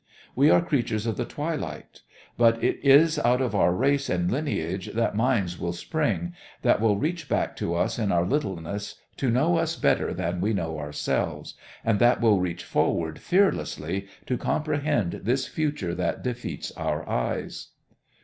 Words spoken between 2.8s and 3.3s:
is